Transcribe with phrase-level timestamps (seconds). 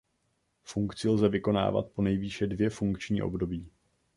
[0.63, 3.71] Funkci lze vykonávat po nejvýše dvě funkční období.